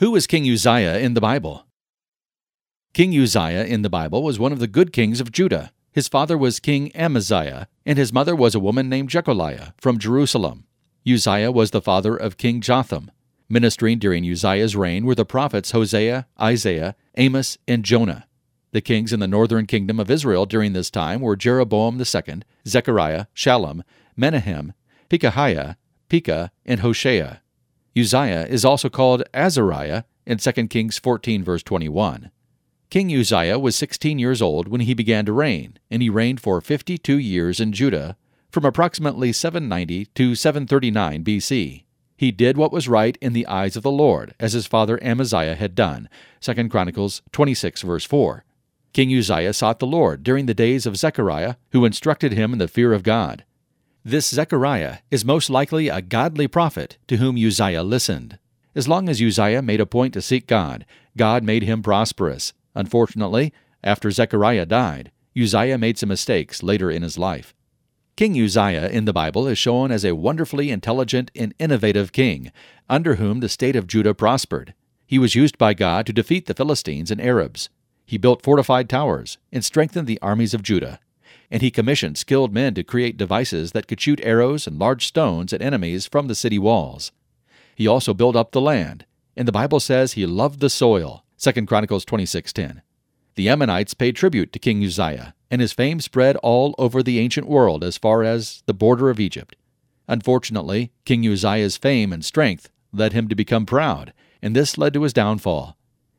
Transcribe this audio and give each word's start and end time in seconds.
Who 0.00 0.16
is 0.16 0.26
King 0.26 0.50
Uzziah 0.50 0.96
in 0.96 1.12
the 1.12 1.20
Bible? 1.20 1.66
King 2.94 3.12
Uzziah 3.12 3.66
in 3.66 3.82
the 3.82 3.90
Bible 3.90 4.22
was 4.22 4.38
one 4.38 4.50
of 4.50 4.58
the 4.58 4.66
good 4.66 4.94
kings 4.94 5.20
of 5.20 5.30
Judah. 5.30 5.72
His 5.92 6.08
father 6.08 6.38
was 6.38 6.58
King 6.58 6.90
Amaziah, 6.96 7.68
and 7.84 7.98
his 7.98 8.10
mother 8.10 8.34
was 8.34 8.54
a 8.54 8.60
woman 8.60 8.88
named 8.88 9.10
Jecoliah 9.10 9.74
from 9.76 9.98
Jerusalem. 9.98 10.64
Uzziah 11.06 11.52
was 11.52 11.70
the 11.70 11.82
father 11.82 12.16
of 12.16 12.38
King 12.38 12.62
Jotham. 12.62 13.10
Ministering 13.50 13.98
during 13.98 14.24
Uzziah's 14.24 14.74
reign 14.74 15.04
were 15.04 15.14
the 15.14 15.26
prophets 15.26 15.72
Hosea, 15.72 16.26
Isaiah, 16.40 16.96
Amos, 17.18 17.58
and 17.68 17.84
Jonah. 17.84 18.26
The 18.72 18.80
kings 18.80 19.12
in 19.12 19.20
the 19.20 19.28
northern 19.28 19.66
kingdom 19.66 20.00
of 20.00 20.10
Israel 20.10 20.46
during 20.46 20.72
this 20.72 20.90
time 20.90 21.20
were 21.20 21.36
Jeroboam 21.36 22.00
II, 22.00 22.40
Zechariah, 22.66 23.26
Shallum, 23.36 23.82
Menahem, 24.16 24.72
Pekahiah, 25.10 25.76
Pekah, 26.08 26.52
and 26.64 26.80
Hoshea. 26.80 27.42
Uzziah 27.96 28.46
is 28.46 28.64
also 28.64 28.88
called 28.88 29.24
Azariah 29.34 30.04
in 30.26 30.38
2 30.38 30.52
Kings 30.68 30.98
14, 30.98 31.42
verse 31.42 31.62
21. 31.62 32.30
King 32.88 33.16
Uzziah 33.16 33.58
was 33.58 33.76
16 33.76 34.18
years 34.18 34.42
old 34.42 34.68
when 34.68 34.80
he 34.82 34.94
began 34.94 35.24
to 35.26 35.32
reign, 35.32 35.78
and 35.90 36.02
he 36.02 36.10
reigned 36.10 36.40
for 36.40 36.60
52 36.60 37.18
years 37.18 37.60
in 37.60 37.72
Judah, 37.72 38.16
from 38.50 38.64
approximately 38.64 39.32
790 39.32 40.06
to 40.06 40.34
739 40.34 41.24
BC. 41.24 41.84
He 42.16 42.30
did 42.32 42.56
what 42.56 42.72
was 42.72 42.88
right 42.88 43.16
in 43.20 43.32
the 43.32 43.46
eyes 43.46 43.76
of 43.76 43.82
the 43.82 43.90
Lord, 43.90 44.34
as 44.38 44.52
his 44.52 44.66
father 44.66 45.02
Amaziah 45.02 45.54
had 45.54 45.74
done. 45.74 46.08
2 46.40 46.68
Chronicles 46.68 47.22
26, 47.32 47.82
verse 47.82 48.04
4. 48.04 48.44
King 48.92 49.16
Uzziah 49.16 49.52
sought 49.52 49.78
the 49.78 49.86
Lord 49.86 50.22
during 50.22 50.46
the 50.46 50.54
days 50.54 50.84
of 50.84 50.96
Zechariah, 50.96 51.54
who 51.70 51.84
instructed 51.84 52.32
him 52.32 52.52
in 52.52 52.58
the 52.58 52.68
fear 52.68 52.92
of 52.92 53.04
God. 53.04 53.44
This 54.04 54.30
Zechariah 54.30 54.98
is 55.10 55.26
most 55.26 55.50
likely 55.50 55.88
a 55.88 56.00
godly 56.00 56.48
prophet 56.48 56.96
to 57.06 57.18
whom 57.18 57.36
Uzziah 57.36 57.82
listened. 57.82 58.38
As 58.74 58.88
long 58.88 59.10
as 59.10 59.20
Uzziah 59.20 59.60
made 59.60 59.80
a 59.80 59.84
point 59.84 60.14
to 60.14 60.22
seek 60.22 60.46
God, 60.46 60.86
God 61.18 61.44
made 61.44 61.64
him 61.64 61.82
prosperous. 61.82 62.54
Unfortunately, 62.74 63.52
after 63.84 64.10
Zechariah 64.10 64.64
died, 64.64 65.12
Uzziah 65.38 65.76
made 65.76 65.98
some 65.98 66.08
mistakes 66.08 66.62
later 66.62 66.90
in 66.90 67.02
his 67.02 67.18
life. 67.18 67.54
King 68.16 68.42
Uzziah 68.42 68.88
in 68.88 69.04
the 69.04 69.12
Bible 69.12 69.46
is 69.46 69.58
shown 69.58 69.92
as 69.92 70.04
a 70.04 70.14
wonderfully 70.14 70.70
intelligent 70.70 71.30
and 71.36 71.54
innovative 71.58 72.10
king, 72.10 72.52
under 72.88 73.16
whom 73.16 73.40
the 73.40 73.50
state 73.50 73.76
of 73.76 73.86
Judah 73.86 74.14
prospered. 74.14 74.72
He 75.06 75.18
was 75.18 75.34
used 75.34 75.58
by 75.58 75.74
God 75.74 76.06
to 76.06 76.14
defeat 76.14 76.46
the 76.46 76.54
Philistines 76.54 77.10
and 77.10 77.20
Arabs. 77.20 77.68
He 78.06 78.16
built 78.16 78.42
fortified 78.42 78.88
towers 78.88 79.36
and 79.52 79.62
strengthened 79.62 80.06
the 80.06 80.20
armies 80.22 80.54
of 80.54 80.62
Judah 80.62 81.00
and 81.50 81.62
he 81.62 81.70
commissioned 81.70 82.16
skilled 82.16 82.52
men 82.52 82.74
to 82.74 82.84
create 82.84 83.16
devices 83.16 83.72
that 83.72 83.88
could 83.88 84.00
shoot 84.00 84.20
arrows 84.22 84.66
and 84.66 84.78
large 84.78 85.06
stones 85.06 85.52
at 85.52 85.62
enemies 85.62 86.06
from 86.06 86.28
the 86.28 86.34
city 86.34 86.58
walls. 86.58 87.12
He 87.74 87.86
also 87.86 88.14
built 88.14 88.36
up 88.36 88.52
the 88.52 88.60
land, 88.60 89.06
and 89.36 89.48
the 89.48 89.52
Bible 89.52 89.80
says 89.80 90.12
he 90.12 90.26
loved 90.26 90.60
the 90.60 90.70
soil. 90.70 91.24
2 91.38 91.66
Chronicles 91.66 92.04
26:10. 92.04 92.82
The 93.34 93.48
Ammonites 93.48 93.94
paid 93.94 94.16
tribute 94.16 94.52
to 94.52 94.58
King 94.58 94.84
Uzziah, 94.84 95.34
and 95.50 95.60
his 95.60 95.72
fame 95.72 96.00
spread 96.00 96.36
all 96.36 96.74
over 96.78 97.02
the 97.02 97.18
ancient 97.18 97.48
world 97.48 97.82
as 97.82 97.96
far 97.96 98.22
as 98.22 98.62
the 98.66 98.74
border 98.74 99.08
of 99.08 99.18
Egypt. 99.18 99.56
Unfortunately, 100.06 100.92
King 101.04 101.26
Uzziah's 101.26 101.76
fame 101.76 102.12
and 102.12 102.24
strength 102.24 102.68
led 102.92 103.12
him 103.12 103.28
to 103.28 103.34
become 103.34 103.64
proud, 103.64 104.12
and 104.42 104.54
this 104.54 104.76
led 104.76 104.92
to 104.94 105.02
his 105.02 105.12
downfall. 105.12 105.76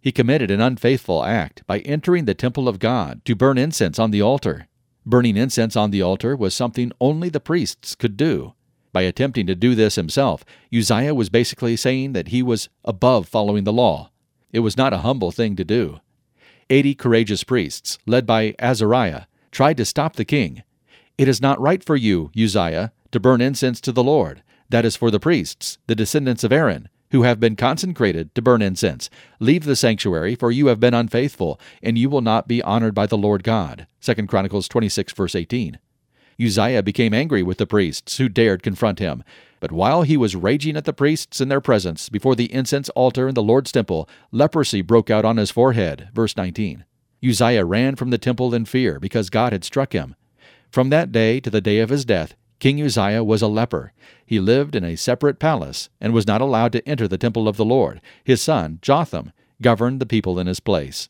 He 0.00 0.12
committed 0.12 0.50
an 0.50 0.60
unfaithful 0.60 1.24
act 1.24 1.62
by 1.66 1.78
entering 1.80 2.24
the 2.24 2.34
temple 2.34 2.68
of 2.68 2.78
God 2.78 3.24
to 3.24 3.34
burn 3.34 3.58
incense 3.58 3.98
on 3.98 4.10
the 4.10 4.20
altar. 4.20 4.68
Burning 5.06 5.36
incense 5.36 5.76
on 5.76 5.90
the 5.90 6.02
altar 6.02 6.34
was 6.34 6.54
something 6.54 6.92
only 7.00 7.28
the 7.28 7.40
priests 7.40 7.94
could 7.94 8.16
do. 8.16 8.54
By 8.92 9.02
attempting 9.02 9.46
to 9.48 9.54
do 9.54 9.74
this 9.74 9.96
himself, 9.96 10.44
Uzziah 10.72 11.14
was 11.14 11.28
basically 11.28 11.76
saying 11.76 12.12
that 12.12 12.28
he 12.28 12.42
was 12.42 12.68
above 12.84 13.28
following 13.28 13.64
the 13.64 13.72
law. 13.72 14.10
It 14.52 14.60
was 14.60 14.76
not 14.76 14.92
a 14.92 14.98
humble 14.98 15.32
thing 15.32 15.56
to 15.56 15.64
do. 15.64 16.00
Eighty 16.70 16.94
courageous 16.94 17.44
priests, 17.44 17.98
led 18.06 18.24
by 18.24 18.54
Azariah, 18.58 19.24
tried 19.50 19.76
to 19.76 19.84
stop 19.84 20.16
the 20.16 20.24
king. 20.24 20.62
It 21.18 21.28
is 21.28 21.42
not 21.42 21.60
right 21.60 21.84
for 21.84 21.96
you, 21.96 22.30
Uzziah, 22.36 22.92
to 23.10 23.20
burn 23.20 23.40
incense 23.40 23.80
to 23.82 23.92
the 23.92 24.04
Lord. 24.04 24.42
That 24.70 24.84
is 24.84 24.96
for 24.96 25.10
the 25.10 25.20
priests, 25.20 25.78
the 25.86 25.94
descendants 25.94 26.44
of 26.44 26.52
Aaron, 26.52 26.88
who 27.14 27.22
have 27.22 27.38
been 27.38 27.54
consecrated 27.54 28.34
to 28.34 28.42
burn 28.42 28.60
incense. 28.60 29.08
Leave 29.38 29.62
the 29.62 29.76
sanctuary, 29.76 30.34
for 30.34 30.50
you 30.50 30.66
have 30.66 30.80
been 30.80 30.92
unfaithful, 30.92 31.60
and 31.80 31.96
you 31.96 32.10
will 32.10 32.20
not 32.20 32.48
be 32.48 32.60
honored 32.64 32.92
by 32.92 33.06
the 33.06 33.16
Lord 33.16 33.44
God. 33.44 33.86
2 34.00 34.26
Chronicles 34.26 34.66
26, 34.66 35.12
verse 35.12 35.36
18. 35.36 35.78
Uzziah 36.44 36.82
became 36.82 37.14
angry 37.14 37.40
with 37.40 37.58
the 37.58 37.68
priests 37.68 38.16
who 38.16 38.28
dared 38.28 38.64
confront 38.64 38.98
him. 38.98 39.22
But 39.60 39.70
while 39.70 40.02
he 40.02 40.16
was 40.16 40.34
raging 40.34 40.76
at 40.76 40.86
the 40.86 40.92
priests 40.92 41.40
in 41.40 41.48
their 41.48 41.60
presence 41.60 42.08
before 42.08 42.34
the 42.34 42.52
incense 42.52 42.88
altar 42.90 43.28
in 43.28 43.36
the 43.36 43.44
Lord's 43.44 43.70
temple, 43.70 44.08
leprosy 44.32 44.82
broke 44.82 45.08
out 45.08 45.24
on 45.24 45.36
his 45.36 45.52
forehead. 45.52 46.08
Verse 46.12 46.36
19. 46.36 46.84
Uzziah 47.24 47.64
ran 47.64 47.94
from 47.94 48.10
the 48.10 48.18
temple 48.18 48.52
in 48.52 48.64
fear 48.64 48.98
because 48.98 49.30
God 49.30 49.52
had 49.52 49.62
struck 49.62 49.92
him. 49.92 50.16
From 50.72 50.90
that 50.90 51.12
day 51.12 51.38
to 51.38 51.48
the 51.48 51.60
day 51.60 51.78
of 51.78 51.90
his 51.90 52.04
death, 52.04 52.34
King 52.58 52.80
Uzziah 52.80 53.24
was 53.24 53.42
a 53.42 53.48
leper. 53.48 53.92
He 54.24 54.40
lived 54.40 54.74
in 54.74 54.84
a 54.84 54.96
separate 54.96 55.38
palace 55.38 55.88
and 56.00 56.12
was 56.12 56.26
not 56.26 56.40
allowed 56.40 56.72
to 56.72 56.88
enter 56.88 57.06
the 57.06 57.18
temple 57.18 57.48
of 57.48 57.56
the 57.56 57.64
Lord. 57.64 58.00
His 58.22 58.42
son, 58.42 58.78
Jotham, 58.80 59.32
governed 59.60 60.00
the 60.00 60.06
people 60.06 60.38
in 60.38 60.46
his 60.46 60.60
place. 60.60 61.08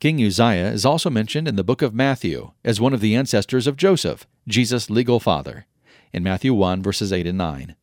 King 0.00 0.22
Uzziah 0.22 0.70
is 0.70 0.84
also 0.84 1.08
mentioned 1.08 1.48
in 1.48 1.56
the 1.56 1.64
book 1.64 1.80
of 1.80 1.94
Matthew 1.94 2.52
as 2.64 2.80
one 2.80 2.92
of 2.92 3.00
the 3.00 3.14
ancestors 3.14 3.66
of 3.66 3.76
Joseph, 3.76 4.26
Jesus' 4.46 4.90
legal 4.90 5.20
father, 5.20 5.66
in 6.12 6.22
Matthew 6.22 6.52
1, 6.52 6.82
verses 6.82 7.12
8 7.12 7.26
and 7.26 7.38
9. 7.38 7.76